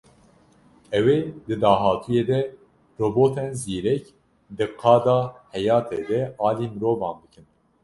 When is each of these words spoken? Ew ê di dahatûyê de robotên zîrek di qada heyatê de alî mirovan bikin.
Ew 0.97 1.05
ê 1.17 1.19
di 1.45 1.55
dahatûyê 1.63 2.23
de 2.29 2.39
robotên 3.01 3.49
zîrek 3.61 4.05
di 4.57 4.65
qada 4.81 5.19
heyatê 5.53 5.99
de 6.09 6.21
alî 6.47 6.67
mirovan 6.73 7.15
bikin. 7.21 7.45